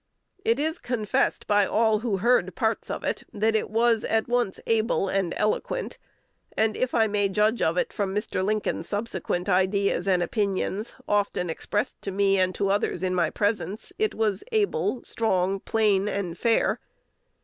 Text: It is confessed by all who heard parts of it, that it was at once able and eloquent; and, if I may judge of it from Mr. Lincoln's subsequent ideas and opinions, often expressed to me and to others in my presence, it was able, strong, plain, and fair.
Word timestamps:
It 0.43 0.57
is 0.57 0.79
confessed 0.79 1.45
by 1.45 1.67
all 1.67 1.99
who 1.99 2.17
heard 2.17 2.55
parts 2.55 2.89
of 2.89 3.03
it, 3.03 3.21
that 3.31 3.55
it 3.55 3.69
was 3.69 4.03
at 4.03 4.27
once 4.27 4.59
able 4.65 5.07
and 5.07 5.31
eloquent; 5.37 5.99
and, 6.57 6.75
if 6.75 6.95
I 6.95 7.05
may 7.05 7.29
judge 7.29 7.61
of 7.61 7.77
it 7.77 7.93
from 7.93 8.11
Mr. 8.15 8.43
Lincoln's 8.43 8.89
subsequent 8.89 9.47
ideas 9.47 10.07
and 10.07 10.23
opinions, 10.23 10.95
often 11.07 11.51
expressed 11.51 12.01
to 12.01 12.09
me 12.09 12.39
and 12.39 12.55
to 12.55 12.71
others 12.71 13.03
in 13.03 13.13
my 13.13 13.29
presence, 13.29 13.93
it 13.99 14.15
was 14.15 14.43
able, 14.51 15.03
strong, 15.03 15.59
plain, 15.59 16.07
and 16.07 16.35
fair. 16.35 16.79